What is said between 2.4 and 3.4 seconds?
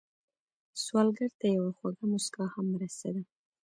هم مرسته ده